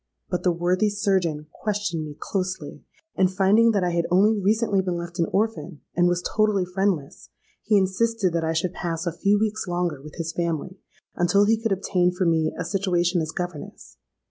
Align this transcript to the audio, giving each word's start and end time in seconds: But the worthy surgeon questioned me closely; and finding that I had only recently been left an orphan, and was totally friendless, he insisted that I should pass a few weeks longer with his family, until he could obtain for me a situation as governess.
But 0.31 0.41
the 0.41 0.51
worthy 0.51 0.89
surgeon 0.89 1.45
questioned 1.51 2.03
me 2.03 2.15
closely; 2.19 2.81
and 3.15 3.31
finding 3.31 3.69
that 3.69 3.83
I 3.83 3.91
had 3.91 4.07
only 4.09 4.35
recently 4.35 4.81
been 4.81 4.97
left 4.97 5.19
an 5.19 5.27
orphan, 5.31 5.81
and 5.95 6.07
was 6.07 6.23
totally 6.27 6.65
friendless, 6.65 7.29
he 7.61 7.77
insisted 7.77 8.33
that 8.33 8.43
I 8.43 8.53
should 8.53 8.73
pass 8.73 9.05
a 9.05 9.13
few 9.13 9.37
weeks 9.37 9.67
longer 9.67 10.01
with 10.01 10.15
his 10.15 10.33
family, 10.33 10.79
until 11.15 11.45
he 11.45 11.61
could 11.61 11.71
obtain 11.71 12.11
for 12.11 12.25
me 12.25 12.51
a 12.57 12.65
situation 12.65 13.21
as 13.21 13.29
governess. 13.29 13.97